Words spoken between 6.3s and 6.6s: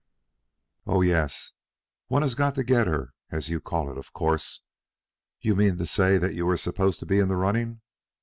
you are